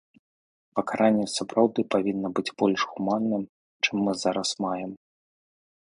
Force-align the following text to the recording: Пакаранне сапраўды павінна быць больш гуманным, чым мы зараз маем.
Пакаранне 0.77 1.25
сапраўды 1.33 1.85
павінна 1.97 2.27
быць 2.39 2.53
больш 2.63 2.79
гуманным, 2.95 3.43
чым 3.85 3.95
мы 4.09 4.21
зараз 4.27 4.49
маем. 4.67 4.91